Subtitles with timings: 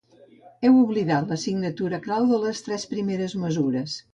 [0.69, 3.99] Heu oblidat la signatura clau de les tres primeres mesures.